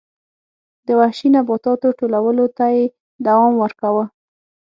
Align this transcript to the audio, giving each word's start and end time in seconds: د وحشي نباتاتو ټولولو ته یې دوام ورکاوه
د 0.85 0.87
وحشي 0.99 1.27
نباتاتو 1.35 1.87
ټولولو 1.99 2.45
ته 2.57 2.65
یې 2.75 2.83
دوام 3.25 3.53
ورکاوه 3.63 4.03